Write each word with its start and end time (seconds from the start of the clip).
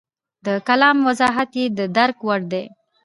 د 0.45 0.47
کلام 0.67 0.97
وضاحت 1.07 1.51
یې 1.59 1.65
د 1.77 1.79
درک 1.97 2.17
وړ 2.27 2.41
دی. 2.51 2.65